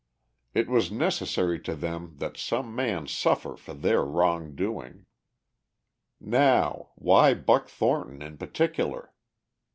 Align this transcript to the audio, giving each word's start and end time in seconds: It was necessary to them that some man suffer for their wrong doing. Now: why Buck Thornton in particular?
It 0.55 0.67
was 0.67 0.91
necessary 0.91 1.59
to 1.59 1.75
them 1.75 2.15
that 2.17 2.35
some 2.35 2.75
man 2.75 3.05
suffer 3.05 3.55
for 3.55 3.75
their 3.75 4.01
wrong 4.03 4.55
doing. 4.55 5.05
Now: 6.19 6.89
why 6.95 7.35
Buck 7.35 7.69
Thornton 7.69 8.23
in 8.23 8.39
particular? 8.39 9.13